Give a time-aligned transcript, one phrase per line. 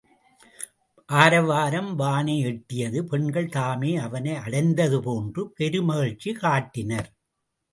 [1.09, 7.11] ஆரவாரம் வானை எட்டியது பெண்கள் தாமே அவனை அடைந்தது போன்று பெருமகிழ்ச்சி காட்டினர்.